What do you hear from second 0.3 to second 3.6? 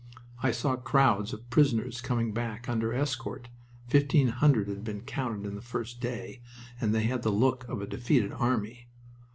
I saw crowds of prisoners coming back under escort,